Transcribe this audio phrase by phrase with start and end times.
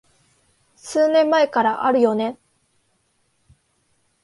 [0.77, 2.39] 数年前からあるよね